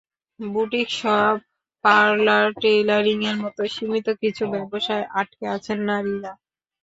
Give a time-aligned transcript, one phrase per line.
[0.39, 1.37] Boutique shop,
[1.85, 6.31] parlour, টেইলারিংয়ের মতো সীমিত কিছু ব্যবসায় আটকে আছেন নারীরা।